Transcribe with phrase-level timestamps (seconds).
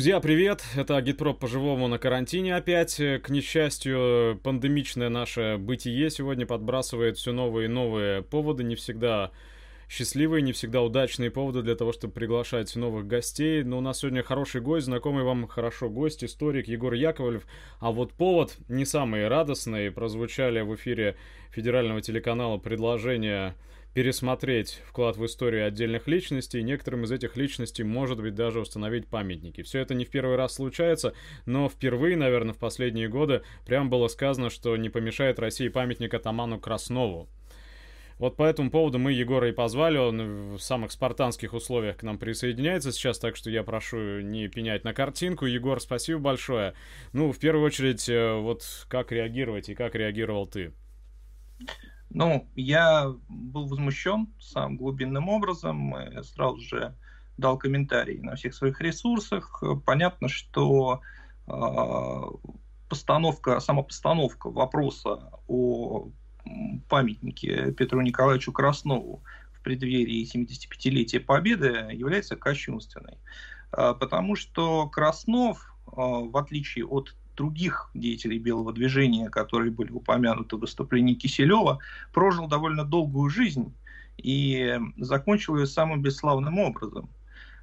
[0.00, 0.64] Друзья, привет!
[0.76, 2.96] Это Агитпроп по-живому на карантине опять.
[2.96, 9.30] К несчастью, пандемичное наше бытие сегодня подбрасывает все новые и новые поводы, не всегда
[9.90, 13.62] счастливые, не всегда удачные поводы для того, чтобы приглашать новых гостей.
[13.62, 17.42] Но у нас сегодня хороший гость, знакомый вам хорошо гость, историк Егор Яковлев.
[17.78, 19.90] А вот повод не самый радостный.
[19.90, 21.16] Прозвучали в эфире
[21.50, 23.54] федерального телеканала предложения
[23.94, 29.62] пересмотреть вклад в историю отдельных личностей, некоторым из этих личностей, может быть, даже установить памятники.
[29.62, 31.14] Все это не в первый раз случается,
[31.46, 36.60] но впервые, наверное, в последние годы прям было сказано, что не помешает России памятник атаману
[36.60, 37.28] Краснову.
[38.18, 42.18] Вот по этому поводу мы Егора и позвали, он в самых спартанских условиях к нам
[42.18, 45.46] присоединяется сейчас, так что я прошу не пенять на картинку.
[45.46, 46.74] Егор, спасибо большое.
[47.14, 50.74] Ну, в первую очередь, э, вот как реагировать и как реагировал ты?
[52.10, 56.94] Ну, я был возмущен самым глубинным образом, сразу же
[57.40, 59.62] дал комментарий на всех своих ресурсах.
[59.84, 61.00] Понятно, что
[61.46, 62.20] э,
[62.88, 66.08] постановка, сама постановка вопроса о
[66.88, 73.18] памятнике Петру Николаевичу Краснову в преддверии 75-летия Победы является кощунственной.
[73.72, 80.56] Э, потому что Краснов, э, в отличие от других деятелей белого движения, которые были упомянуты
[80.56, 81.78] в выступлении Киселева,
[82.12, 83.74] прожил довольно долгую жизнь
[84.18, 87.08] и закончил ее самым бесславным образом.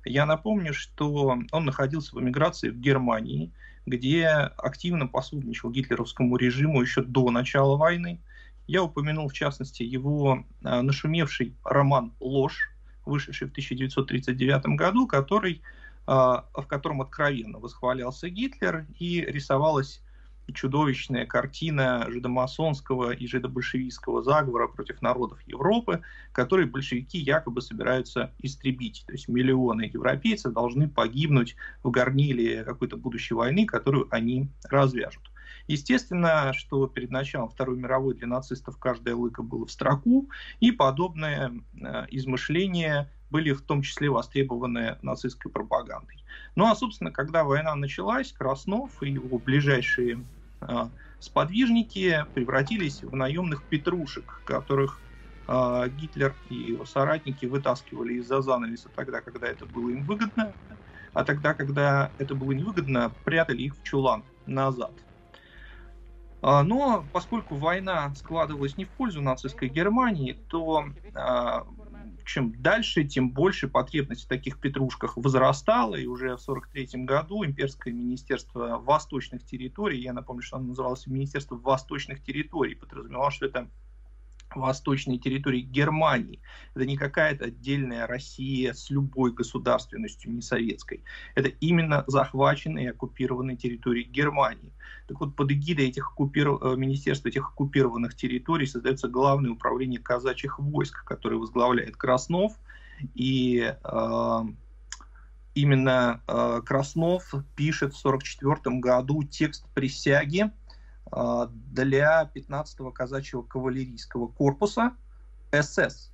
[0.04, 3.52] Я напомню, что он находился в эмиграции в Германии,
[3.86, 8.20] где активно посудничал гитлеровскому режиму еще до начала войны.
[8.66, 12.72] Я упомянул, в частности, его а, нашумевший роман «Ложь»,
[13.06, 15.62] вышедший в 1939 году, который
[16.08, 20.02] в котором откровенно восхвалялся Гитлер и рисовалась
[20.54, 29.04] чудовищная картина жидомасонского и жидобольшевистского заговора против народов Европы, который большевики якобы собираются истребить.
[29.06, 35.32] То есть миллионы европейцев должны погибнуть в горниле какой-то будущей войны, которую они развяжут.
[35.68, 40.30] Естественно, что перед началом Второй мировой для нацистов каждая лыка была в строку,
[40.62, 46.24] и подобное э, измышление были в том числе востребованы нацистской пропагандой.
[46.56, 50.26] Ну а, собственно, когда война началась, Краснов и его ближайшие
[50.62, 50.66] э,
[51.20, 55.00] сподвижники превратились в наемных петрушек, которых
[55.48, 60.54] э, Гитлер и его соратники вытаскивали из-за занавеса тогда, когда это было им выгодно,
[61.14, 64.94] а тогда, когда это было невыгодно, прятали их в чулан назад.
[66.44, 70.86] Но поскольку война складывалась не в пользу нацистской Германии, то
[72.28, 77.94] чем дальше, тем больше потребность в таких петрушках возрастала, и уже в 1943 году имперское
[77.94, 83.70] министерство восточных территорий, я напомню, что оно называлось Министерство восточных территорий, подразумевало, что это
[84.60, 86.42] восточной территории Германии.
[86.76, 91.04] Это не какая-то отдельная Россия с любой государственностью, не советской.
[91.36, 94.74] Это именно захваченные и оккупированные территории Германии.
[95.08, 96.62] Так вот, под эгидой этих оккупиров...
[96.62, 102.54] Э, министерства этих оккупированных территорий создается Главное управление казачьих войск, которое возглавляет Краснов.
[103.16, 104.40] И э,
[105.56, 110.52] именно э, Краснов пишет в 1944 году текст присяги,
[111.12, 114.94] для 15-го казачьего кавалерийского корпуса
[115.52, 116.12] СС,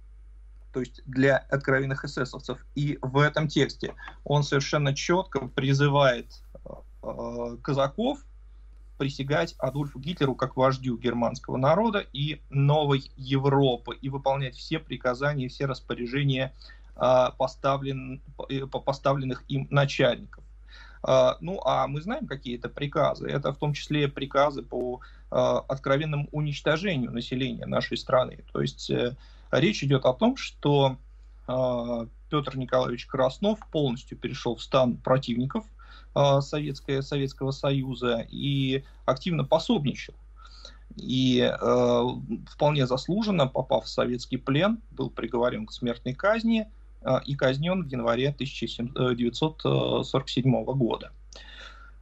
[0.74, 2.66] то есть для откровенных эсэсовцев.
[2.76, 6.42] И в этом тексте он совершенно четко призывает
[7.03, 8.20] э, казаков
[8.98, 15.50] присягать Адольфу Гитлеру как вождю германского народа и новой Европы и выполнять все приказания и
[15.50, 16.53] все распоряжения
[16.96, 18.22] э, поставлен,
[18.86, 20.43] поставленных им начальников.
[21.03, 23.28] А, ну, а мы знаем, какие это приказы.
[23.28, 28.40] Это в том числе приказы по а, откровенному уничтожению населения нашей страны.
[28.53, 29.16] То есть э,
[29.52, 30.97] речь идет о том, что
[31.46, 35.66] а, Петр Николаевич Краснов полностью перешел в стан противников
[36.41, 40.14] Советского, Советского Союза и активно пособничал.
[40.96, 42.03] И э,
[42.52, 46.67] вполне заслуженно, попав в советский плен, был приговорен к смертной казни–
[47.26, 51.11] и казнен в январе 1947 э, года.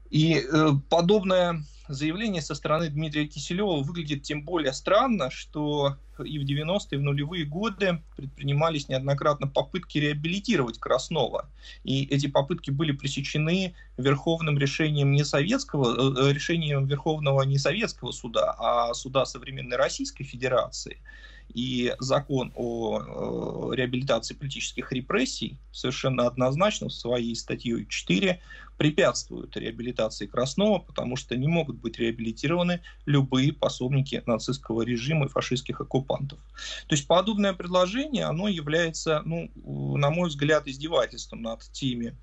[0.09, 6.43] И э, подобное заявление со стороны Дмитрия Киселева выглядит тем более странно, что и в
[6.43, 11.49] 90-е, и в нулевые годы предпринимались неоднократно попытки реабилитировать Краснова.
[11.83, 18.93] И эти попытки были пресечены верховным решением не советского, решением Верховного не советского суда, а
[18.93, 20.97] суда современной Российской Федерации–
[21.53, 28.39] и закон о реабилитации политических репрессий совершенно однозначно в своей статье 4
[28.77, 35.81] препятствует реабилитации Краснова, потому что не могут быть реабилитированы любые пособники нацистского режима и фашистских
[35.81, 36.39] оккупантов.
[36.87, 39.51] То есть подобное предложение, оно является, ну,
[39.97, 42.17] на мой взгляд, издевательством над теми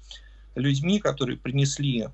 [0.55, 2.09] людьми, которые принесли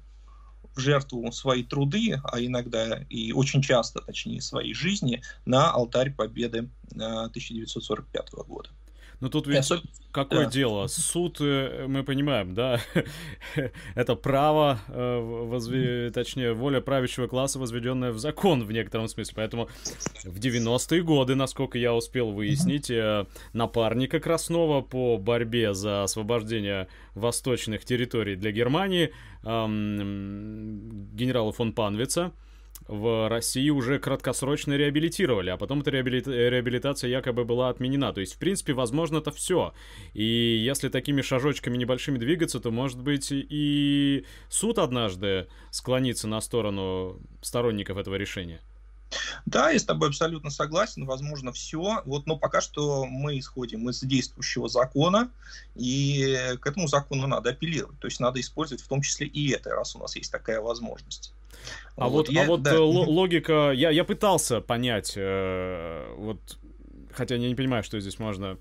[0.74, 6.68] в жертву свои труды, а иногда и очень часто, точнее, свои жизни на алтарь победы
[6.90, 8.70] 1945 года.
[9.20, 9.88] Ну тут ведь Особенно...
[10.12, 10.50] какое да.
[10.50, 10.86] дело?
[10.86, 12.80] Суд, э, мы понимаем, да,
[13.94, 16.12] это право, э, возв...
[16.12, 19.34] точнее, воля правящего класса, возведенная в закон в некотором смысле.
[19.36, 19.68] Поэтому
[20.24, 27.84] в 90-е годы, насколько я успел выяснить, э, напарника Краснова по борьбе за освобождение восточных
[27.84, 29.12] территорий для Германии,
[29.44, 32.32] эм, генерала фон Панвица,
[32.86, 38.12] в России уже краткосрочно реабилитировали, а потом эта реабилита- реабилитация якобы была отменена.
[38.12, 39.72] То есть, в принципе, возможно, это все.
[40.12, 47.20] И если такими шажочками небольшими двигаться, то, может быть, и суд однажды склонится на сторону
[47.40, 48.60] сторонников этого решения.
[49.46, 51.06] Да, я с тобой абсолютно согласен.
[51.06, 52.02] Возможно, все.
[52.04, 55.30] Вот, но пока что мы исходим из действующего закона,
[55.76, 57.98] и к этому закону надо апеллировать.
[58.00, 61.32] То есть надо использовать в том числе и это, раз у нас есть такая возможность.
[61.96, 62.80] А вот, вот, я, а вот да.
[62.80, 66.58] логика, я, я пытался понять, э, вот,
[67.12, 68.58] хотя я не понимаю, что здесь можно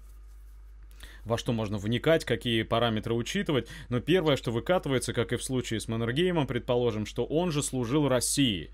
[1.26, 3.68] во что можно вникать, какие параметры учитывать.
[3.90, 8.08] Но первое, что выкатывается, как и в случае с Маннергеймом, предположим, что он же служил
[8.08, 8.72] России.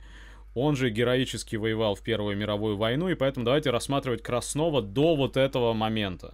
[0.55, 5.37] Он же героически воевал в Первую мировую войну, и поэтому давайте рассматривать Краснова до вот
[5.37, 6.33] этого момента.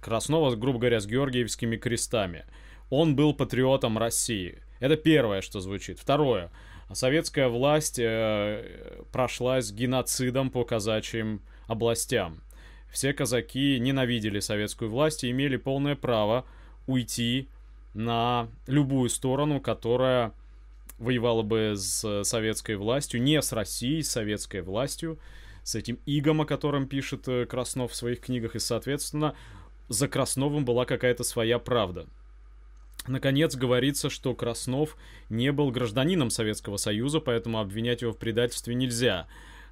[0.00, 2.44] Краснова, грубо говоря, с георгиевскими крестами.
[2.90, 4.58] Он был патриотом России.
[4.80, 5.98] Это первое, что звучит.
[5.98, 6.50] Второе
[6.94, 12.40] советская власть э, прошлась геноцидом по казачьим областям.
[12.90, 16.44] Все казаки ненавидели советскую власть и имели полное право
[16.86, 17.48] уйти
[17.92, 20.32] на любую сторону, которая
[20.98, 25.18] воевала бы с советской властью, не с Россией, с советской властью,
[25.64, 29.34] с этим игом, о котором пишет э, Краснов в своих книгах, и, соответственно,
[29.88, 32.06] за Красновым была какая-то своя правда.
[33.06, 34.96] Наконец говорится, что Краснов
[35.28, 39.26] не был гражданином Советского Союза, поэтому обвинять его в предательстве нельзя.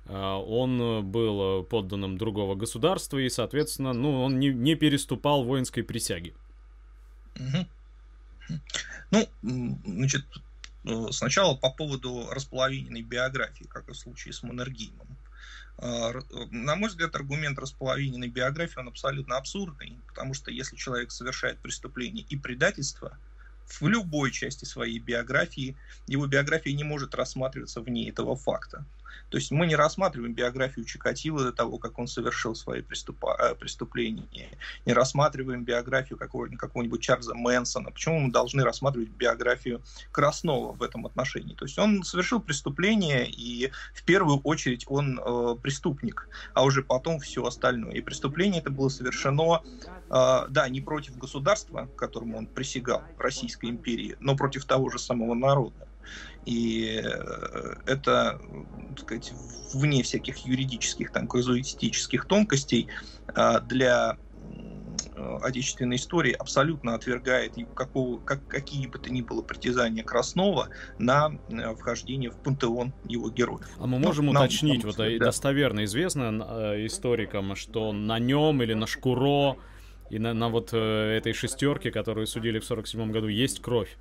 [0.07, 6.35] А, он был подданным другого государства и, соответственно, ну, он не, не переступал воинской присяги.
[9.11, 9.29] Ну,
[9.85, 10.25] значит,
[10.85, 15.07] э, сначала по поводу располовиненной биографии, как и в случае с Маннергеймом.
[15.79, 16.13] А,
[16.51, 22.25] на мой взгляд, аргумент располовиненной биографии, он абсолютно абсурдный, потому что если человек совершает преступление
[22.25, 23.19] и предательство,
[23.65, 28.87] в любой части своей биографии, его биография не может рассматриваться вне этого факта.
[29.29, 33.55] То есть мы не рассматриваем биографию Чикатило до того, как он совершил свои преступа, э,
[33.55, 34.49] преступления,
[34.85, 37.91] не рассматриваем биографию какого-нибудь, какого-нибудь Чарльза Мэнсона.
[37.91, 41.55] Почему мы должны рассматривать биографию Краснова в этом отношении?
[41.55, 47.19] То есть он совершил преступление, и в первую очередь он э, преступник, а уже потом
[47.21, 47.93] все остальное.
[47.93, 49.63] И преступление это было совершено,
[50.11, 55.35] э, да, не против государства, которому он присягал, Российской империи, но против того же самого
[55.35, 55.89] народа.
[56.45, 58.41] И э, это,
[58.91, 59.33] так сказать,
[59.73, 62.89] вне всяких юридических, там, казуистических тонкостей
[63.29, 64.19] а, для
[65.15, 70.69] э, отечественной истории абсолютно отвергает какого, как, какие бы то ни было притязания Краснова
[70.99, 73.69] на э, вхождение в пантеон его героев.
[73.79, 75.27] А мы можем ну, уточнить, нам, вот да.
[75.27, 76.31] достоверно известно
[76.85, 79.59] историкам, что на нем или на Шкуро
[80.11, 83.97] и на, на вот этой шестерке, которую судили в 47 году, есть кровь?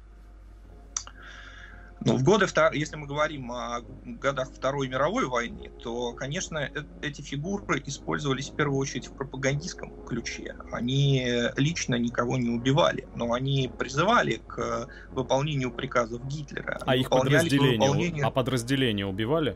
[2.03, 7.21] Ну, в годы, если мы говорим о годах Второй мировой войны, то, конечно, э, эти
[7.21, 10.55] фигуры использовались в первую очередь в пропагандистском ключе.
[10.71, 11.27] Они
[11.57, 16.79] лично никого не убивали, но они призывали к выполнению приказов Гитлера.
[16.85, 18.27] А их подразделения, выполнению...
[18.27, 19.55] а подразделения убивали?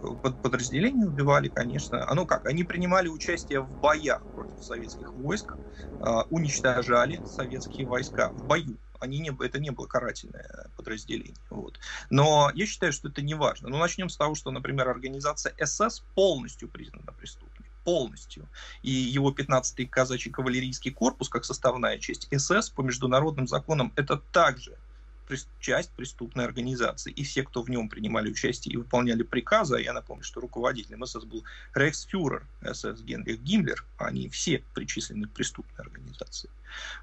[0.00, 2.04] Под подразделения убивали, конечно.
[2.06, 5.56] А ну как, они принимали участие в боях против советских войск,
[6.00, 11.34] а, уничтожали советские войска в бою они не, это не было карательное подразделение.
[11.48, 11.78] Вот.
[12.10, 13.68] Но я считаю, что это не важно.
[13.68, 17.66] Но начнем с того, что, например, организация СС полностью признана преступной.
[17.84, 18.46] Полностью.
[18.82, 24.76] И его 15-й казачий кавалерийский корпус, как составная часть СС по международным законам, это также
[25.60, 27.12] часть преступной организации.
[27.12, 31.04] И все, кто в нем принимали участие и выполняли приказы, а я напомню, что руководителем
[31.06, 31.44] СС был
[31.74, 36.50] рейхсфюрер СС Генрих Гиммлер, они все причислены к преступной организации.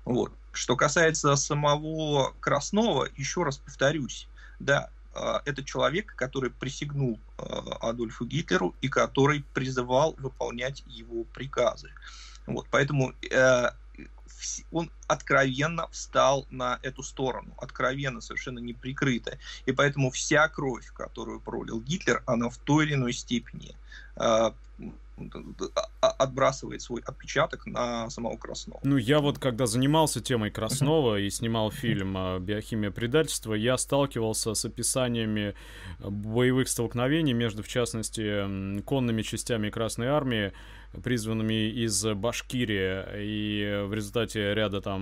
[0.05, 0.33] Вот.
[0.51, 4.27] Что касается самого Краснова, еще раз повторюсь,
[4.59, 11.91] да, а, это человек, который присягнул а, Адольфу Гитлеру и который призывал выполнять его приказы.
[12.45, 13.71] Вот, поэтому э,
[14.71, 19.37] он откровенно встал на эту сторону, откровенно, совершенно неприкрыто.
[19.65, 23.75] И поэтому вся кровь, которую пролил Гитлер, она в той или иной степени
[24.15, 24.51] э,
[26.01, 28.79] отбрасывает свой отпечаток на самого Краснова.
[28.83, 34.65] Ну, я вот когда занимался темой Краснова и снимал фильм «Биохимия предательства», я сталкивался с
[34.65, 35.55] описаниями
[35.99, 40.53] боевых столкновений между, в частности, конными частями Красной Армии,
[41.03, 45.01] призванными из Башкирии, и в результате ряда там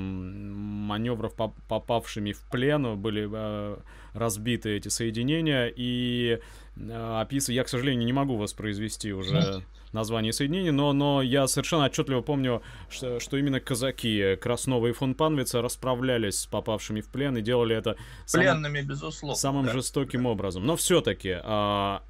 [0.88, 1.34] маневров,
[1.68, 3.78] попавшими в плен, были э,
[4.14, 6.40] разбиты эти соединения, и
[6.76, 11.86] э, описываю, я, к сожалению, не могу воспроизвести уже название соединений, но, но я совершенно
[11.86, 17.38] отчетливо помню, что, что именно казаки Краснова и фон Панвица расправлялись с попавшими в плен
[17.38, 17.96] и делали это
[18.32, 19.74] пленными, безусловно, самым да.
[19.74, 20.66] жестоким образом.
[20.66, 22.04] Но все-таки а,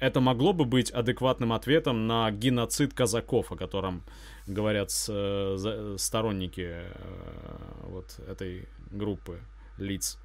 [0.00, 4.04] это могло бы быть адекватным ответом на геноцид казаков, о котором
[4.46, 6.92] говорят с, э, сторонники э,
[7.82, 9.40] вот этой группы
[9.76, 10.18] лиц?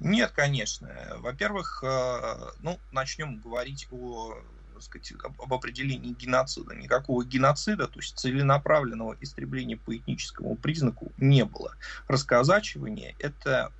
[0.00, 0.88] Нет, конечно.
[1.18, 4.34] Во-первых, э, ну, начнем говорить о
[4.78, 6.74] так сказать, об определении геноцида.
[6.74, 11.74] Никакого геноцида, то есть целенаправленного истребления по этническому признаку не было.
[12.06, 13.72] Расказачивание– это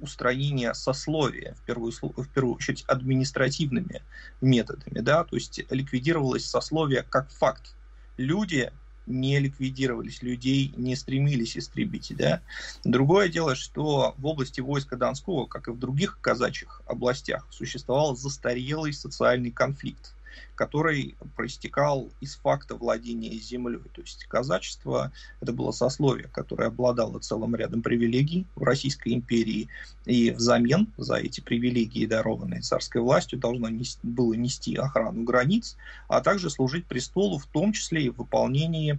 [0.00, 4.02] устранения сословия, в первую, в первую очередь административными
[4.40, 7.74] методами, да, то есть ликвидировалось сословие как факт.
[8.16, 8.70] Люди
[9.08, 12.12] не ликвидировались, людей не стремились истребить.
[12.16, 12.42] Да?
[12.84, 18.92] Другое дело, что в области войска Донского, как и в других казачьих областях, существовал застарелый
[18.92, 20.14] социальный конфликт
[20.54, 23.80] который проистекал из факта владения землей.
[23.94, 29.68] То есть казачество– это было сословие, которое обладало целым рядом привилегий в Российской империи,
[30.04, 35.76] и взамен за эти привилегии, дарованные царской властью, должно нести, было нести охрану границ,
[36.08, 38.98] а также служить престолу, в том числе и в выполнении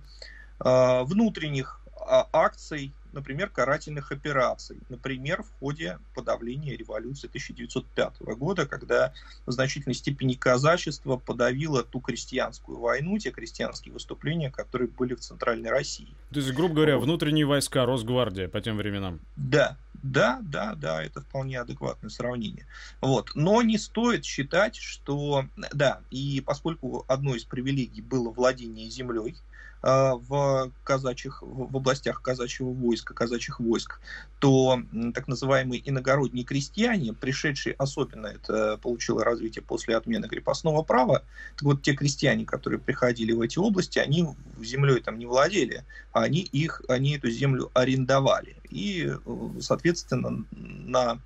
[0.60, 4.78] э, внутренних э, акций например, карательных операций.
[4.90, 9.14] Например, в ходе подавления революции 1905 года, когда
[9.46, 15.70] в значительной степени казачество подавило ту крестьянскую войну, те крестьянские выступления, которые были в Центральной
[15.70, 16.14] России.
[16.32, 19.20] То есть, грубо говоря, внутренние войска Росгвардия по тем временам.
[19.36, 22.66] Да, да, да, да, это вполне адекватное сравнение.
[23.02, 23.32] Вот.
[23.36, 25.46] Но не стоит считать, что...
[25.74, 29.36] Да, и поскольку одной из привилегий было владение землей,
[29.82, 34.02] в казачьих, в областях казачьего войска, казачьих войск,
[34.40, 34.82] то
[35.14, 41.24] так называемые иногородние крестьяне, пришедшие, особенно это получило развитие после отмены крепостного права,
[41.56, 44.28] так вот те крестьяне, которые приходили в эти области, они
[44.62, 48.58] землей там не владели, а они, их, они эту землю арендовали.
[48.70, 51.22] И, э, соответственно, на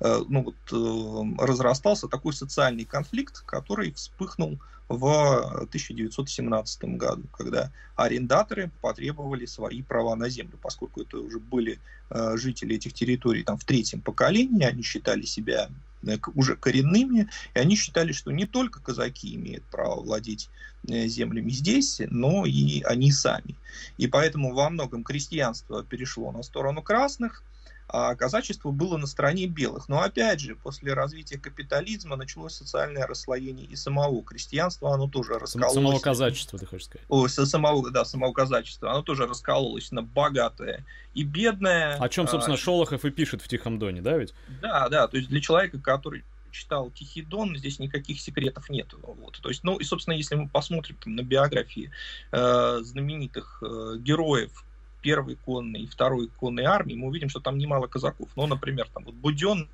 [0.00, 9.46] э, ну вот, разрастался такой социальный конфликт, который вспыхнул в 1917 году, когда арендаторы потребовали
[9.46, 14.00] свои права на землю, поскольку это уже были э, жители этих территорий там, в третьем
[14.00, 15.68] поколении, они считали себя
[16.06, 20.48] э, уже коренными, и они считали, что не только казаки имеют право владеть
[20.88, 23.56] э, землями здесь, но и они сами.
[23.98, 27.42] И поэтому во многом крестьянство перешло на сторону красных–
[27.88, 29.88] казачество было на стороне белых.
[29.88, 35.74] Но опять же, после развития капитализма началось социальное расслоение и самого крестьянства, оно тоже раскололось.
[35.74, 37.06] Самого казачества, ты хочешь сказать?
[37.08, 41.96] О, самого, да, самого казачества, оно тоже раскололось на богатое и бедное.
[41.96, 44.34] О чем, собственно, а, Шолохов и пишет в Тихом Доне, да ведь?
[44.60, 46.24] Да, да, то есть для человека, который
[46.56, 48.92] читал Тихий Дон, здесь никаких секретов нет.
[49.02, 49.38] Вот.
[49.40, 51.90] То есть, ну и, собственно, если мы посмотрим там, на биографии
[52.32, 54.64] э, знаменитых э, героев
[55.06, 58.28] первой конной и второй конной армии, мы увидим, что там немало казаков.
[58.34, 59.68] Ну, например, там вот Буденный,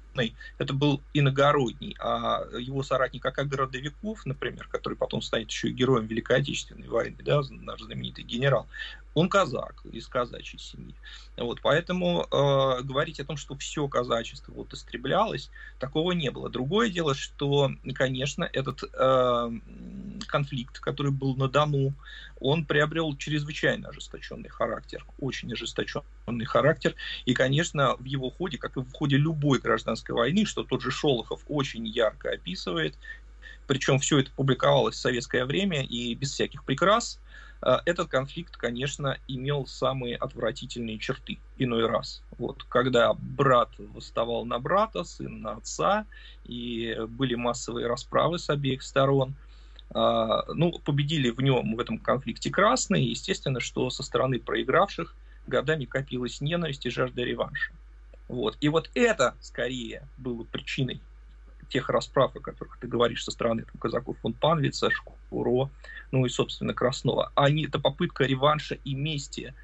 [0.58, 6.06] это был иногородний, а его соратник Ака Городовиков, например, который потом станет еще и героем
[6.06, 8.66] Великой Отечественной войны, да, наш знаменитый генерал,
[9.14, 10.94] он казак из казачьей семьи.
[11.36, 16.48] Вот, поэтому э, говорить о том, что все казачество вот истреблялось, такого не было.
[16.48, 19.50] Другое дело, что, конечно, этот э,
[20.26, 21.94] конфликт, который был на Дону,
[22.40, 26.94] он приобрел чрезвычайно ожесточенный характер, очень ожесточенный характер.
[27.24, 30.90] И, конечно, в его ходе, как и в ходе любой гражданской войны, что тот же
[30.90, 32.96] Шолохов очень ярко описывает,
[33.66, 37.20] причем все это публиковалось в советское время и без всяких прикрас,
[37.62, 42.22] э, этот конфликт, конечно, имел самые отвратительные черты иной раз.
[42.38, 46.06] Вот, когда брат восставал на брата, сын на отца,
[46.44, 49.34] и были массовые расправы с обеих сторон–
[49.94, 55.14] а, ну, победили в нем, в этом конфликте красные, естественно, что со стороны проигравших
[55.46, 57.72] годами копилась ненависть и жажда реванша.
[58.32, 58.56] Вот.
[58.62, 61.02] И вот это, скорее, было причиной
[61.68, 65.68] тех расправ, о которых ты говоришь со стороны там, казаков фон Панвица, Шкуро,
[66.12, 67.30] ну и, собственно, Краснова.
[67.34, 69.54] Они, это попытка реванша и мести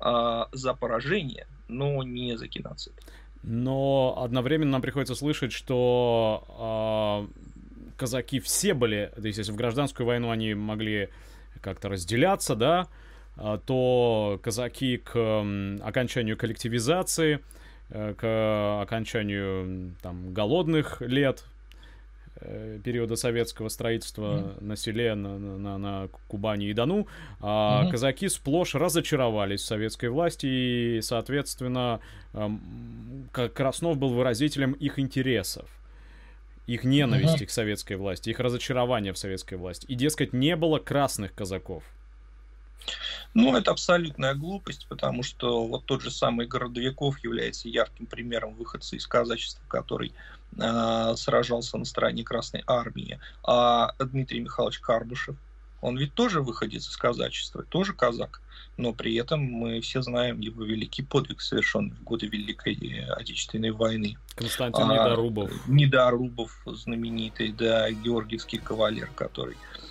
[0.00, 2.94] э, за поражение, но не за геноцид.
[3.42, 7.28] Но одновременно нам приходится слышать, что
[7.98, 11.10] казаки все были, то есть если в гражданскую войну они могли
[11.60, 12.88] как-то разделяться, да,
[13.36, 15.44] а, то казаки к
[15.82, 17.40] окончанию коллективизации, э,
[17.88, 21.44] к окончанию там, голодных лет,
[22.40, 24.64] э, периода советского строительства mm-hmm.
[24.64, 27.06] на селе, на, на, на Кубани и Дону,
[27.40, 27.90] а mm-hmm.
[27.90, 32.00] казаки сплошь разочаровались в советской власти, и, соответственно,
[33.32, 35.68] Краснов был выразителем их интересов
[36.66, 37.46] их ненависти mm-hmm.
[37.46, 39.86] к советской власти, их разочарования в советской власти.
[39.86, 41.84] И, дескать, не было красных казаков.
[43.36, 48.96] Ну, это абсолютная глупость, потому что вот тот же самый Городовиков является ярким примером выходца
[48.96, 50.14] из казачества, который
[50.58, 53.20] э, сражался на стороне Красной Армии.
[53.44, 55.36] А Дмитрий Михайлович Карбышев,
[55.82, 58.40] он ведь тоже выходец из казачества, тоже казак,
[58.78, 64.16] но при этом мы все знаем его великий подвиг, совершенный в годы Великой Отечественной войны.
[64.34, 65.68] Константин а, Недорубов.
[65.68, 69.85] Недорубов, знаменитый, да, георгиевский кавалер, который а,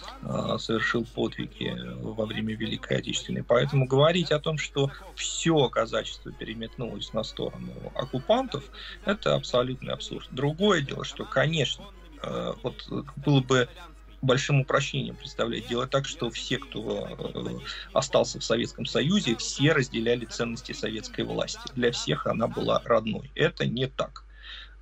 [0.58, 3.44] совершил подвиги во время Великой Отечественной.
[3.44, 8.64] Поэтому говорить о том, что все казачество переметнулось на сторону оккупантов,
[9.06, 10.28] это абсолютный абсурд.
[10.32, 11.86] Другое дело, что, конечно,
[12.24, 13.70] э, вот было бы
[14.26, 15.68] большим упрощением представлять.
[15.68, 17.50] Делать так, что все, кто э,
[17.94, 21.62] остался в Советском Союзе, все разделяли ценности советской власти.
[21.76, 23.32] Для всех она была родной.
[23.36, 24.25] Это не так.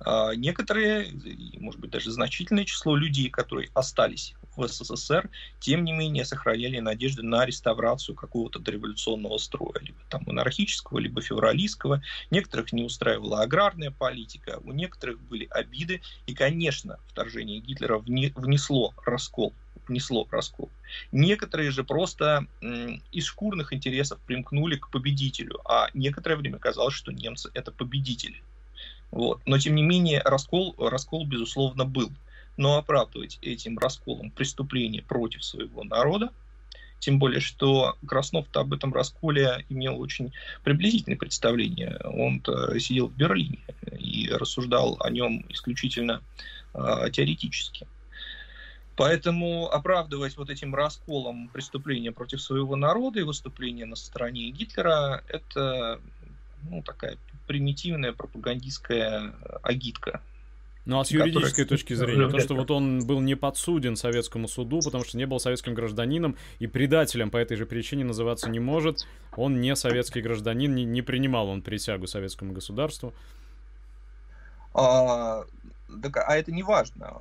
[0.04, 1.12] А некоторые,
[1.58, 5.30] может быть, даже значительное число людей, которые остались в СССР,
[5.60, 12.02] тем не менее сохраняли надежды на реставрацию какого-то дореволюционного строя, либо там монархического, либо февралистского.
[12.30, 19.54] Некоторых не устраивала аграрная политика, у некоторых были обиды, и, конечно, вторжение Гитлера внесло раскол
[19.88, 20.70] внесло раскол.
[21.12, 22.46] Некоторые же просто
[23.12, 28.42] из шкурных интересов примкнули к победителю, а некоторое время казалось, что немцы это победители.
[29.14, 29.40] Вот.
[29.46, 32.10] Но, тем не менее, раскол, раскол, безусловно, был
[32.56, 36.30] но оправдывать этим расколом преступление против своего народа,
[37.00, 41.98] тем более, что Краснов-то об этом расколе имел очень приблизительное представление.
[42.04, 42.42] он
[42.78, 43.58] сидел в Берлине
[43.98, 46.22] и рассуждал о нем исключительно
[46.72, 47.86] э, теоретически.
[48.96, 56.00] Поэтому оправдывать вот этим расколом преступления против своего народа и выступление на стороне Гитлера– это
[56.68, 60.20] ну, такая примитивная пропагандистская агитка
[60.86, 64.80] ну а с юридической точки зрения, то, что вот он был не подсуден советскому суду,
[64.84, 69.06] потому что не был советским гражданином и предателем по этой же причине называться не может,
[69.34, 73.14] он не советский гражданин, не, не принимал он присягу советскому государству.
[74.74, 75.44] А,
[76.02, 77.14] так, а это не важно,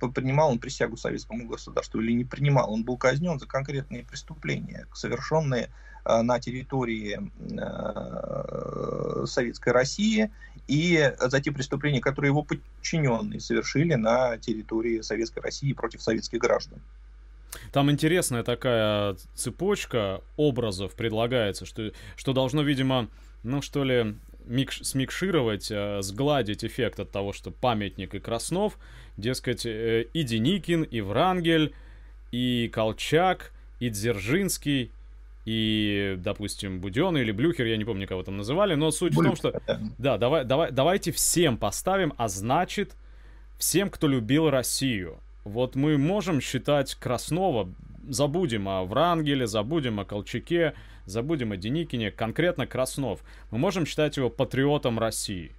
[0.00, 2.72] э, принимал он присягу советскому государству или не принимал.
[2.72, 5.68] Он был казнен за конкретные преступления, совершенные э,
[6.04, 10.30] на территории э, Советской России
[10.68, 16.80] и за те преступления, которые его подчиненные совершили на территории Советской России против советских граждан.
[17.72, 23.08] Там интересная такая цепочка образов предлагается, что, что должно, видимо,
[23.42, 28.78] ну что ли, микш, смикшировать, э, сгладить эффект от того, что памятник и Краснов,
[29.16, 31.74] дескать, э, и Деникин, и Врангель,
[32.30, 34.90] и Колчак, и Дзержинский,
[35.44, 39.40] и, допустим, Буден или Блюхер, я не помню, кого там называли, но суть Блюхер, в
[39.40, 39.80] том, что...
[39.98, 42.96] Да, давай, давай, давайте всем поставим, а значит,
[43.58, 45.18] всем, кто любил Россию.
[45.44, 47.68] Вот мы можем считать Краснова,
[48.08, 50.74] забудем о Врангеле, забудем о Колчаке,
[51.06, 53.20] забудем о Деникине, конкретно Краснов.
[53.50, 55.52] Мы можем считать его патриотом России.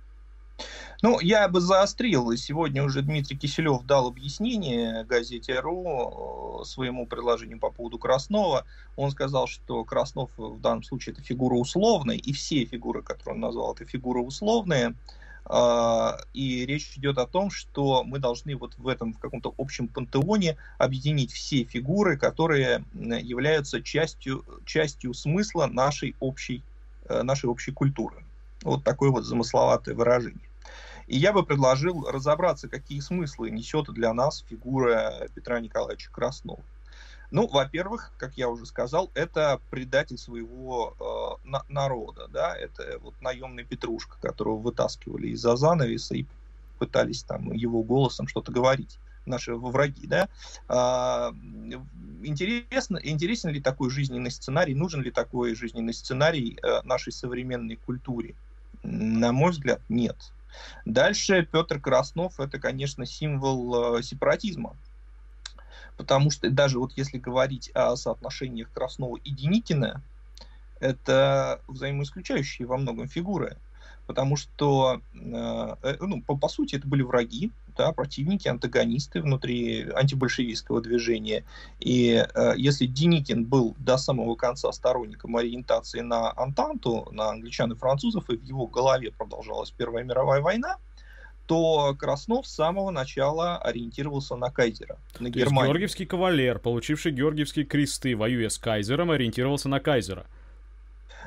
[1.04, 2.32] Ну, я бы заострил.
[2.38, 8.66] Сегодня уже Дмитрий Киселев дал объяснение газете РУ э, своему предложению по поводу Краснова.
[8.96, 13.42] Он сказал, что Краснов в данном случае это фигура условная, и все фигуры, которые он
[13.42, 14.96] назвал, это фигуры условные.
[15.44, 19.90] А, и речь идет о том, что мы должны вот в этом в каком-то общем
[19.90, 26.64] пантеоне объединить все фигуры, которые являются частью, частью смысла нашей общей,
[27.10, 28.24] э, нашей общей культуры.
[28.62, 30.40] Вот такое вот замысловатое выражение.
[31.14, 36.64] И я бы предложил разобраться, какие смыслы несет для нас фигура Петра Николаевича Краснова.
[37.30, 40.96] Ну, во-первых, как я уже сказал, это предатель своего
[41.46, 46.26] э, на- народа, да, это вот наемный Петрушка, которого вытаскивали из-за занавеса и
[46.80, 48.98] пытались там его голосом что-то говорить
[49.28, 50.30] наши враги, да.
[50.68, 51.32] А,
[52.24, 58.34] интересно, интересен ли такой жизненный сценарий, нужен ли такой жизненный сценарий э, нашей современной культуре?
[58.82, 60.18] На мой взгляд, нет.
[60.86, 64.76] Дальше Петр Краснов это, конечно, символ э, сепаратизма.
[65.98, 70.04] Потому что даже вот если говорить о соотношениях Краснова и Деникина,
[70.80, 73.58] это взаимоисключающие во многом фигуры.
[74.08, 79.90] Потому что, э, э, ну, по, по сути, это были враги, да, противники, антагонисты внутри
[79.90, 81.44] антибольшевистского движения.
[81.80, 87.76] И э, если Деникин был до самого конца сторонником ориентации на Антанту, на англичан и
[87.76, 90.78] французов, и в его голове продолжалась Первая мировая война,
[91.48, 95.42] то Краснов с самого начала ориентировался на кайзера, на то Германию.
[95.42, 100.26] Есть Георгиевский кавалер, получивший Георгиевские кресты, воюя с кайзером, ориентировался на кайзера.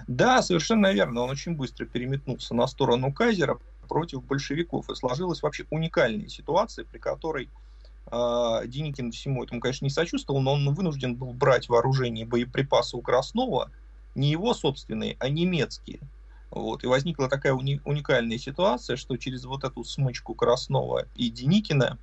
[0.06, 1.22] Да, совершенно верно.
[1.22, 4.88] Он очень быстро переметнулся на сторону кайзера против большевиков.
[4.90, 7.50] И сложилась вообще уникальная ситуация, при которой
[8.10, 12.96] э, Деникин всему этому, конечно, не сочувствовал, но он вынужден был брать вооружение и боеприпасы
[12.96, 13.70] у Краснова,
[14.14, 16.00] не его собственные, а немецкие.
[16.50, 16.84] Вот.
[16.84, 21.98] И возникла такая уни- уникальная ситуация, что через вот эту смычку Краснова и Деникина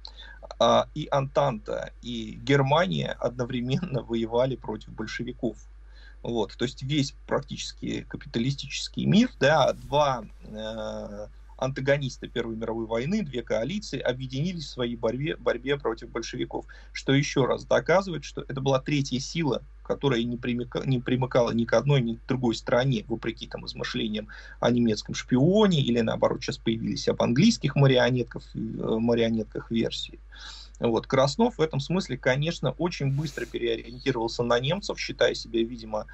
[0.59, 5.57] а, и Антанта, и Германия одновременно воевали против большевиков.
[6.23, 6.55] Вот.
[6.57, 13.99] То есть весь практически капиталистический мир, да, два э, антагониста Первой мировой войны, две коалиции
[13.99, 19.19] объединились в своей борьбе, борьбе против большевиков, что еще раз доказывает, что это была третья
[19.19, 23.65] сила, которая не, примека, не примыкала ни к одной, ни к другой стране, вопреки там
[23.65, 24.29] измышлениям
[24.61, 30.19] о немецком шпионе, или наоборот, сейчас появились об английских марионетках, э, марионетках версии.
[30.83, 31.07] Вот.
[31.07, 36.07] Краснов в этом смысле, конечно, очень быстро переориентировался на немцев, считая себя, видимо,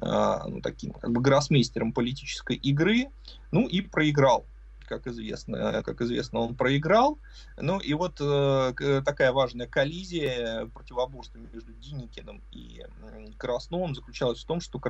[0.00, 3.06] э, ну, таким как бы гроссмейстером политической игры,
[3.52, 4.44] ну и проиграл
[4.86, 7.18] как известно, как известно, он проиграл.
[7.58, 14.46] Ну и вот э, такая важная коллизия, противоборство между Диникиным и э, Красновым заключалась в
[14.46, 14.80] том, что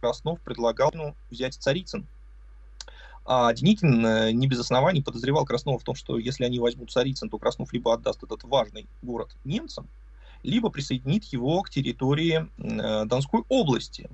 [0.00, 2.04] Краснов предлагал ну, взять Царицын.
[3.30, 7.28] А Деникин э, не без оснований подозревал Краснова в том, что если они возьмут Царицын,
[7.28, 9.86] то Краснов либо отдаст этот важный город немцам,
[10.42, 14.08] либо присоединит его к территории э, Донской области.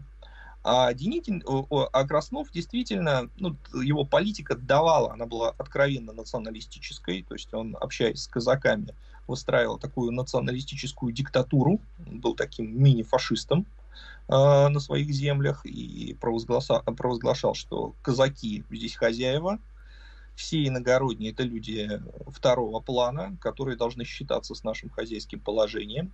[0.65, 7.55] А Деникин, а Краснов действительно, ну, его политика давала, она была откровенно националистической, то есть
[7.55, 8.97] он, общаясь с казаками,
[9.29, 13.84] выстраивал такую националистическую диктатуру, был таким мини-фашистом э,
[14.27, 19.59] на своих землях и провозглашал, провозглашал, что казаки здесь хозяева,
[20.35, 26.13] все иногородние это люди второго плана, которые должны считаться с нашим хозяйским положением.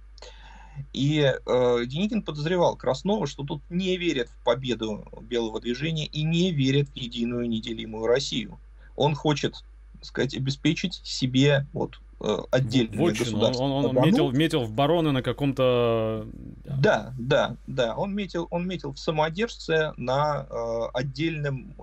[0.92, 6.52] И э, Деникин подозревал Краснова, что тут не верят в победу белого движения и не
[6.52, 8.58] верят в единую неделимую Россию.
[8.96, 9.54] Он хочет,
[9.94, 13.24] так сказать, обеспечить себе вот э, отдельное Вотчину.
[13.24, 13.64] государство.
[13.64, 16.26] Он, он, он метил, метил в бароны на каком-то...
[16.64, 17.96] Да, да, да.
[17.96, 21.82] Он метил, он метил в самодержце на э, отдельном э,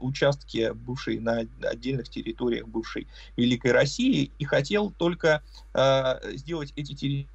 [0.00, 5.42] участке бывшей, на отдельных территориях бывшей Великой России и хотел только
[5.74, 7.28] э, сделать эти территории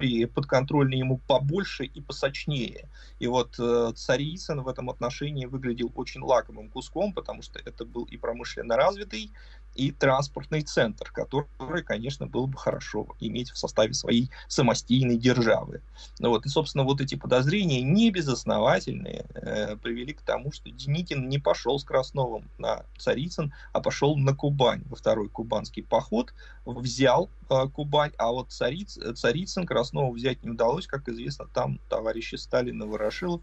[0.00, 2.88] и подконтрольные ему побольше и посочнее.
[3.18, 8.04] И вот э, Царицын в этом отношении выглядел очень лакомым куском, потому что это был
[8.04, 9.30] и промышленно развитый,
[9.74, 15.82] и транспортный центр, который, конечно, было бы хорошо иметь в составе своей самостийной державы.
[16.18, 21.28] Ну вот, и, собственно, вот эти подозрения не безосновательные э, привели к тому, что Деникин
[21.28, 26.32] не пошел с Красновым на Царицын, а пошел на Кубань, во второй кубанский поход,
[26.64, 32.36] взял э, Кубань, а вот Цариц, Царицын Краснову взять не удалось, как известно, там товарищи
[32.36, 33.42] Сталин и Ворошилов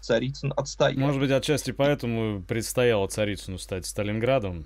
[0.00, 0.98] Царицын отстоял.
[0.98, 4.64] Может быть, отчасти поэтому предстояло Царицыну стать Сталинградом?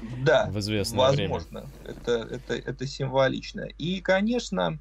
[0.00, 1.60] Да, в известное возможно.
[1.60, 1.72] Время.
[1.84, 3.62] Это, это, это символично.
[3.78, 4.80] И, конечно,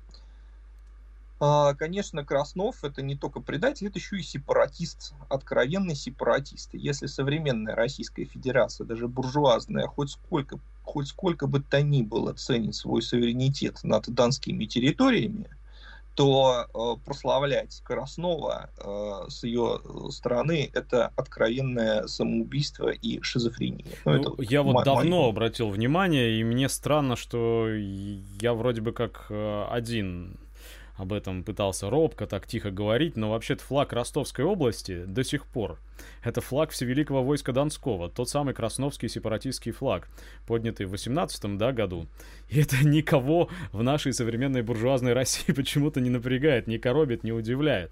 [1.43, 6.69] а, конечно, Краснов это не только предатель, это еще и сепаратист, откровенный сепаратист.
[6.73, 12.75] Если современная Российская Федерация, даже буржуазная, хоть сколько, хоть сколько бы то ни было ценит
[12.75, 15.49] свой суверенитет над донскими территориями,
[16.15, 23.85] то э, прославлять Краснова э, с ее стороны это откровенное самоубийство и шизофрения.
[24.05, 28.91] Ну, ну, это я вот давно обратил внимание, и мне странно, что я вроде бы
[28.91, 30.37] как э, один
[30.95, 35.79] об этом пытался робко так тихо говорить, но вообще-то флаг Ростовской области до сих пор.
[36.23, 40.09] Это флаг Всевеликого войска Донского, тот самый красновский сепаратистский флаг,
[40.47, 42.07] поднятый в 18 да, году.
[42.49, 47.91] И это никого в нашей современной буржуазной России почему-то не напрягает, не коробит, не удивляет.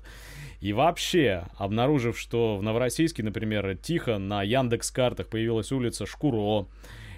[0.59, 6.67] И вообще, обнаружив, что в Новороссийске, например, тихо на Яндекс картах появилась улица Шкуро,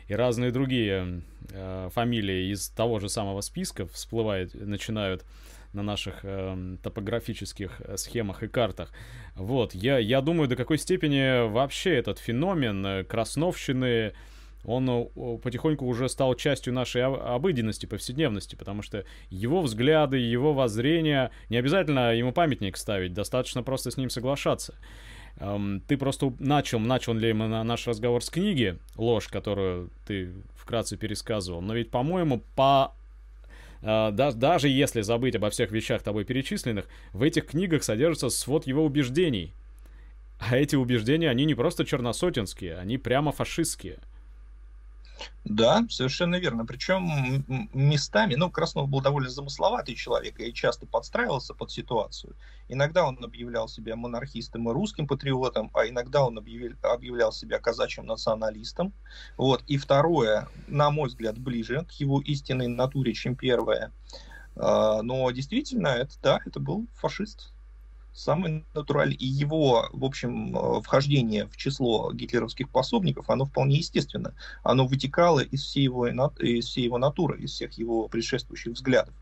[0.07, 5.23] и разные другие э, фамилии из того же самого списка всплывают, начинают
[5.73, 8.91] на наших э, топографических схемах и картах.
[9.35, 14.13] Вот, я, я думаю, до какой степени вообще этот феномен э, красновщины
[14.63, 21.31] он э, потихоньку уже стал частью нашей обыденности, повседневности, потому что его взгляды, его воззрения,
[21.49, 24.75] не обязательно ему памятник ставить, достаточно просто с ним соглашаться.
[25.37, 30.97] Эм, ты просто начал, начал ли мы наш разговор с книги «Ложь», которую ты вкратце
[30.97, 32.93] пересказывал, но ведь, по-моему, по
[33.81, 38.85] да, даже если забыть обо всех вещах тобой перечисленных, в этих книгах содержится свод его
[38.85, 39.53] убеждений.
[40.39, 43.99] А эти убеждения, они не просто черносотенские, они прямо фашистские.
[45.43, 46.65] Да, совершенно верно.
[46.65, 52.35] Причем местами, ну, Краснов был довольно замысловатый человек и часто подстраивался под ситуацию.
[52.69, 58.05] Иногда он объявлял себя монархистом и русским патриотом, а иногда он объявил, объявлял себя казачьим
[58.05, 58.93] националистом.
[59.37, 59.63] Вот.
[59.67, 63.91] И второе, на мой взгляд, ближе к его истинной натуре, чем первое.
[64.55, 67.51] А, но действительно, это, да, это был фашист
[68.13, 69.15] самый натуральный.
[69.15, 74.33] И его, в общем, э, вхождение в число гитлеровских пособников, оно вполне естественно.
[74.63, 79.13] Оно вытекало из всей его, из всей его натуры, из всех его предшествующих взглядов.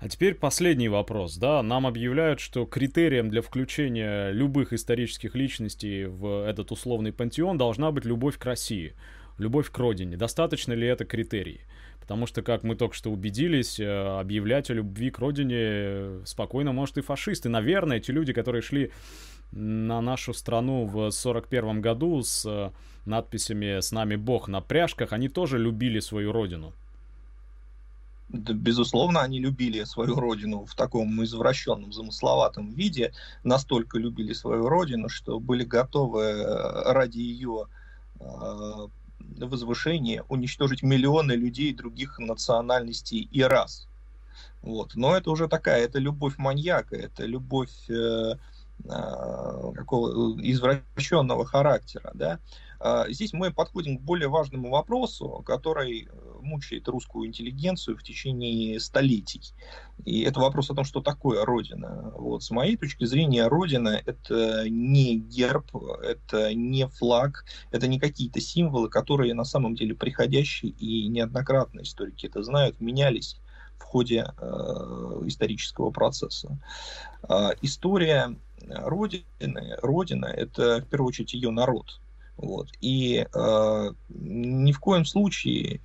[0.00, 6.46] А теперь последний вопрос, да, нам объявляют, что критерием для включения любых исторических личностей в
[6.46, 8.94] этот условный пантеон должна быть любовь к России,
[9.38, 10.16] любовь к родине.
[10.16, 11.62] Достаточно ли это критерий?
[12.02, 16.72] Потому что, как мы только что убедились, э, объявлять о любви к родине э, спокойно
[16.72, 17.48] может и фашисты.
[17.48, 18.90] Наверное, эти люди, которые шли
[19.52, 22.70] на нашу страну в 41 году с э,
[23.06, 26.72] надписями «С нами Бог» на пряжках, они тоже любили свою родину.
[28.28, 33.12] Да, безусловно, они любили свою родину в таком извращенном, замысловатом виде,
[33.44, 36.42] настолько любили свою родину, что были готовы
[36.84, 37.66] ради ее
[39.38, 43.88] возвышение уничтожить миллионы людей других национальностей и рас.
[44.62, 44.94] Вот.
[44.94, 48.34] Но это уже такая, это любовь маньяка, это любовь э,
[48.84, 52.10] э, какого извращенного характера.
[52.14, 52.38] Да?
[52.84, 58.80] А, здесь мы подходим к более важному вопросу, который э, мучает русскую интеллигенцию в течение
[58.80, 59.54] столетий.
[60.04, 62.12] И это вопрос о том, что такое Родина.
[62.16, 65.70] Вот, с моей точки зрения, Родина— это не герб,
[66.02, 72.26] это не флаг, это не какие-то символы, которые на самом деле приходящие и неоднократно историки
[72.26, 73.36] это знают, менялись
[73.78, 76.58] в ходе э, исторического процесса.
[77.28, 78.36] Э, история
[78.68, 82.00] Родины, Родина— это в первую очередь ее народ—
[82.36, 82.68] вот.
[82.80, 85.80] И э, ни в коем случае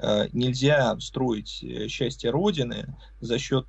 [0.00, 3.66] э, нельзя строить э, счастье Родины за счет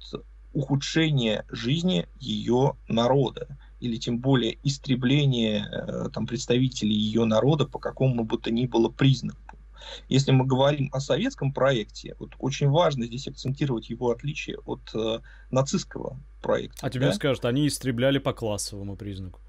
[0.54, 8.24] ухудшения жизни ее народа или тем более истребления э, там, представителей ее народа по какому
[8.26, 9.58] бы то ни было признаку.
[10.08, 15.20] Если мы говорим о советском проекте, вот очень важно здесь акцентировать его отличие от э,
[15.52, 16.86] нацистского проекта.
[16.86, 17.14] А тебе да?
[17.14, 19.40] скажут, они истребляли по классовому признаку.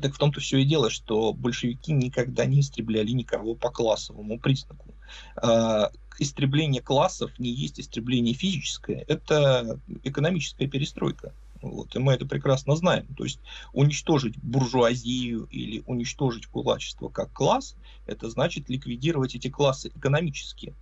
[0.00, 4.94] Так в том-то все и дело, что большевики никогда не истребляли никого по классовому признаку.
[5.36, 11.32] А, истребление классов не есть истребление физическое, это экономическая перестройка.
[11.62, 13.06] Вот, и мы это прекрасно знаем.
[13.16, 13.40] То есть
[13.72, 17.76] уничтожить буржуазию или уничтожить кулачество как класс,
[18.06, 20.74] это значит ликвидировать эти классы экономически.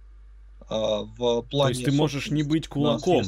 [0.69, 3.25] А, в плане То есть ты можешь не быть кулаком,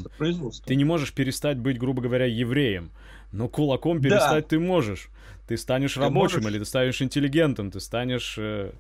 [0.67, 2.91] ты не можешь перестать быть, грубо говоря, евреем,
[3.35, 4.49] но кулаком перестать да.
[4.49, 5.09] ты можешь.
[5.49, 6.51] Ты станешь ты рабочим можешь...
[6.53, 8.37] или ты станешь интеллигентом, ты станешь...
[8.39, 8.73] Э,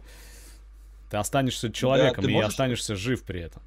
[1.10, 2.50] ты останешься человеком да, и можешь...
[2.50, 3.62] останешься жив при этом.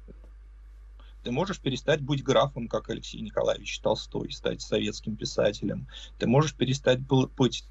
[1.24, 5.86] Ты можешь перестать быть графом, как Алексей Николаевич Толстой, стать советским писателем.
[6.18, 7.64] Ты можешь перестать быть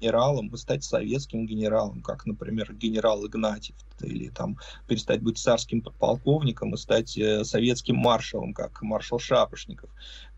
[0.00, 6.74] генералом и стать советским генералом, как, например, генерал Игнатьев, или там перестать быть царским подполковником
[6.74, 9.90] и стать э, советским маршалом, как маршал Шапошников.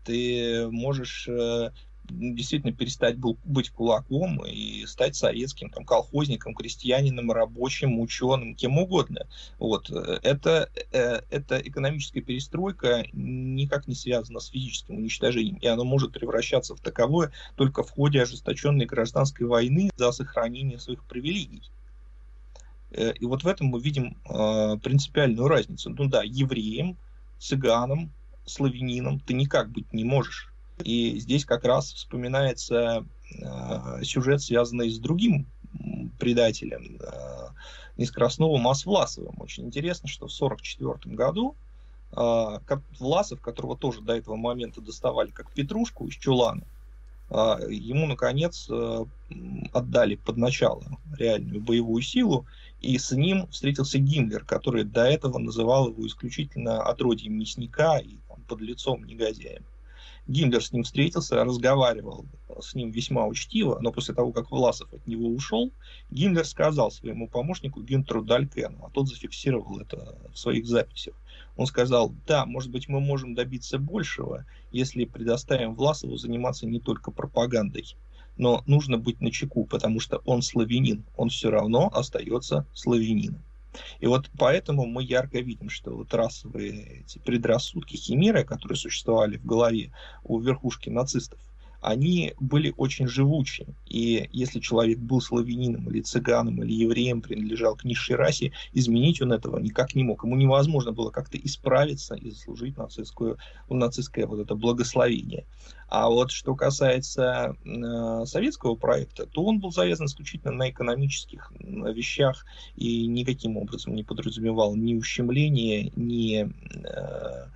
[0.05, 1.71] Ты можешь э,
[2.09, 9.27] действительно перестать был, быть кулаком и стать советским там, колхозником, крестьянином, рабочим, ученым, кем угодно.
[9.57, 9.89] Вот.
[9.89, 16.75] Это, э, это экономическая перестройка никак не связана с физическим уничтожением, и она может превращаться
[16.75, 21.63] в таковое только в ходе ожесточенной гражданской войны за сохранение своих привилегий.
[22.91, 25.89] Э, и вот в этом мы видим э, принципиальную разницу.
[25.89, 26.97] Ну да, евреям,
[27.39, 28.11] цыганам,
[28.45, 30.51] славянином ты никак быть не можешь
[30.83, 33.05] и здесь как раз вспоминается
[33.41, 35.45] э, сюжет, связанный с другим
[36.19, 37.49] предателем, э,
[37.97, 39.35] не с Красновым, а с Власовым.
[39.39, 41.55] Очень интересно, что в 1944 году
[42.11, 42.59] э,
[42.99, 46.63] Власов, которого тоже до этого момента доставали как петрушку из чулана,
[47.29, 49.05] э, ему, наконец, э,
[49.73, 50.83] отдали под начало
[51.17, 52.45] реальную боевую силу,
[52.79, 58.41] и с ним встретился Гиммлер, который до этого называл его исключительно отродьем мясника и там,
[58.47, 59.65] под лицом негодяем.
[60.27, 62.25] Гиммлер с ним встретился, разговаривал
[62.61, 65.71] с ним весьма учтиво, но после того, как Власов от него ушел,
[66.11, 71.15] Гиммлер сказал своему помощнику Гюнтеру Далькену, а тот зафиксировал это в своих записях.
[71.55, 77.11] Он сказал, да, может быть, мы можем добиться большего, если предоставим Власову заниматься не только
[77.11, 77.85] пропагандой,
[78.37, 83.43] но нужно быть начеку, потому что он славянин, он все равно остается славянином.
[83.99, 89.45] И вот поэтому мы ярко видим, что вот расовые эти предрассудки, химеры, которые существовали в
[89.45, 91.39] голове у верхушки нацистов,
[91.81, 93.65] они были очень живучи.
[93.85, 99.31] И если человек был славянином или цыганом или евреем, принадлежал к низшей расе, изменить он
[99.31, 100.23] этого никак не мог.
[100.23, 103.37] Ему невозможно было как-то исправиться и заслужить нацистскую,
[103.69, 105.45] нацистское вот это благословение.
[105.87, 112.45] А вот что касается э, советского проекта, то он был завязан исключительно на экономических вещах
[112.75, 117.47] и никаким образом не подразумевал ни ущемления, ни э,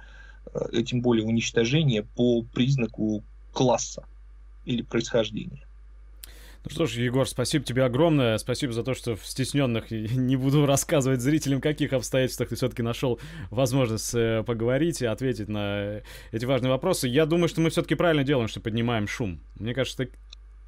[0.54, 4.04] э, тем более уничтожения по признаку класса
[4.66, 5.66] или происхождения.
[6.66, 8.38] Ну что ж, Егор, спасибо тебе огромное.
[8.38, 13.20] Спасибо за то, что в стесненных не буду рассказывать зрителям, каких обстоятельствах ты все-таки нашел
[13.52, 17.10] возможность э, поговорить и ответить на эти важные вопросы.
[17.10, 19.42] Я думаю, что мы все-таки правильно делаем, что поднимаем шум.
[19.56, 20.10] Мне кажется, так...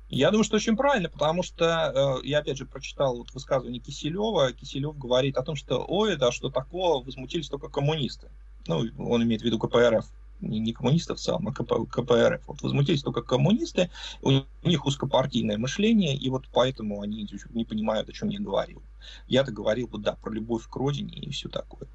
[0.10, 4.52] Я думаю, что очень правильно, потому что э, я опять же прочитал вот высказывание Киселева.
[4.52, 8.28] Киселев говорит о том, что ой, да что такого, возмутились только коммунисты.
[8.68, 10.06] Ну, он имеет в виду КПРФ
[10.42, 12.48] не, коммунистов целом, а КП, КПРФ.
[12.48, 13.90] Вот возмутились только коммунисты,
[14.22, 14.32] у
[14.64, 18.82] них узкопартийное мышление, и вот поэтому они не понимают, о чем я говорил.
[19.28, 21.88] Я-то говорил бы, да, про любовь к родине и все такое.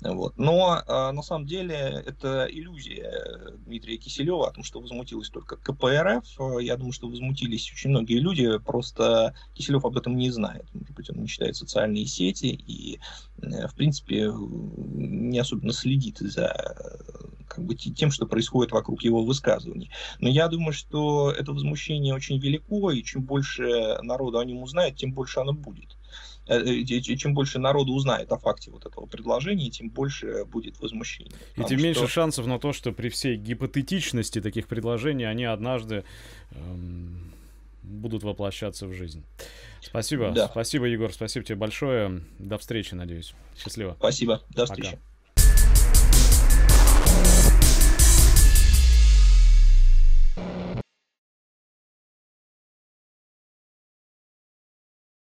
[0.00, 0.36] Вот.
[0.36, 6.24] Но э, на самом деле это иллюзия Дмитрия Киселева о том, что возмутилась только КПРФ.
[6.60, 10.66] Я думаю, что возмутились очень многие люди, просто Киселев об этом не знает.
[10.74, 13.00] Может быть, он не читает социальные сети и,
[13.42, 16.52] э, в принципе, не особенно следит за
[17.48, 19.90] как бы тем, что происходит вокруг его высказываний.
[20.18, 24.96] Но я думаю, что это возмущение очень велико, и чем больше народу о нем узнает,
[24.96, 25.96] тем больше оно будет.
[26.48, 31.34] Э, э, чем больше народу узнает о факте вот этого предложения, тем больше будет возмущение.
[31.56, 31.86] И тем что...
[31.86, 36.04] меньше шансов на то, что при всей гипотетичности таких предложений они однажды
[36.52, 37.32] эм,
[37.82, 39.22] будут воплощаться в жизнь.
[39.82, 40.30] Спасибо.
[40.30, 40.48] Да.
[40.48, 41.12] Спасибо, Егор.
[41.12, 42.22] Спасибо тебе большое.
[42.38, 43.34] До встречи, надеюсь.
[43.62, 43.94] Счастливо.
[43.98, 44.42] Спасибо.
[44.50, 44.92] До встречи.
[44.92, 45.02] Пока.